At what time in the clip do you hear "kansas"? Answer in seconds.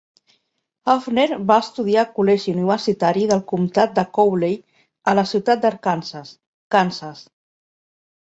6.77-7.21